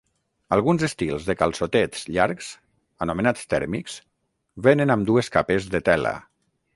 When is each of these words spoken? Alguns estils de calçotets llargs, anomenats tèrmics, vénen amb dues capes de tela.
Alguns 0.55 0.83
estils 0.85 1.25
de 1.27 1.33
calçotets 1.41 2.07
llargs, 2.15 2.47
anomenats 3.07 3.45
tèrmics, 3.55 3.99
vénen 4.69 4.95
amb 4.95 5.09
dues 5.11 5.31
capes 5.37 5.69
de 5.75 5.83
tela. 5.91 6.15